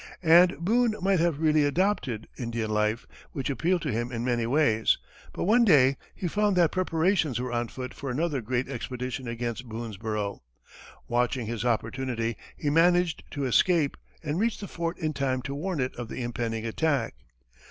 [0.23, 4.97] And Boone might have really adopted Indian life, which appealed to him in many ways,
[5.31, 9.69] but one day he found that preparations were on foot for another great expedition against
[9.69, 10.39] Boonesborough.
[11.07, 15.79] Watching his opportunity, he managed to escape, and reached the fort in time to warn
[15.79, 17.13] it of the impending attack.